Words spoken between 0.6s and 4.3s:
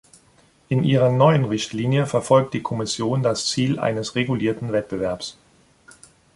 In ihrer neuen Richtlinie verfolgt die Kommission das Ziel eines